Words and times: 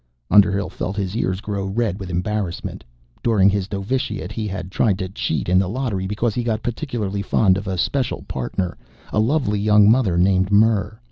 Underhill 0.31 0.69
felt 0.69 0.95
his 0.95 1.15
ears 1.15 1.41
grow 1.41 1.63
red 1.63 1.99
with 1.99 2.09
embarrassment. 2.09 2.83
During 3.21 3.51
his 3.51 3.71
novitiate, 3.71 4.31
he 4.31 4.47
had 4.47 4.71
tried 4.71 4.97
to 4.97 5.09
cheat 5.09 5.47
in 5.47 5.59
the 5.59 5.69
lottery 5.69 6.07
because 6.07 6.33
he 6.33 6.41
got 6.43 6.63
particularly 6.63 7.21
fond 7.21 7.55
of 7.55 7.67
a 7.67 7.77
special 7.77 8.23
Partner, 8.23 8.75
a 9.13 9.19
lovely 9.19 9.59
young 9.59 9.91
mother 9.91 10.17
named 10.17 10.51
Murr. 10.51 10.99